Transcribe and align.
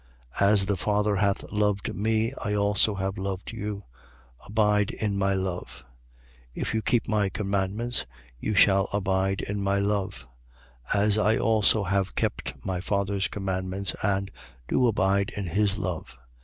15:9. 0.37 0.51
As 0.53 0.65
the 0.65 0.75
Father 0.77 1.15
hath 1.17 1.51
loved 1.51 1.93
me, 1.93 2.33
I 2.43 2.55
also 2.55 2.95
have 2.95 3.19
loved 3.19 3.51
you. 3.51 3.83
Abide 4.43 4.89
in 4.89 5.15
my 5.15 5.35
love. 5.35 5.85
15:10. 6.57 6.61
If 6.61 6.73
you 6.73 6.81
keep 6.81 7.07
my 7.07 7.29
commandments, 7.29 8.07
you 8.39 8.55
shall 8.55 8.89
abide 8.93 9.41
in 9.41 9.61
my 9.61 9.77
love: 9.77 10.27
as 10.91 11.19
I 11.19 11.37
also 11.37 11.83
have 11.83 12.15
kept 12.15 12.55
my 12.65 12.81
Father's 12.81 13.27
commandments 13.27 13.95
and 14.01 14.31
do 14.67 14.87
abide 14.87 15.29
in 15.37 15.45
his 15.45 15.77
love. 15.77 16.17